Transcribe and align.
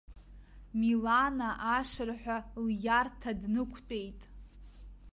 Милана 0.79 1.49
ашырҳәа 1.77 2.37
лиарҭа 2.83 3.31
днықәтәеит. 3.39 4.19